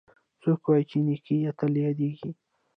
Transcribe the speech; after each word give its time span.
څوک 0.41 0.61
وایي 0.67 0.83
چې 0.89 0.97
نیکۍ 1.07 1.37
تل 1.57 1.73
یادیږي 1.85 2.31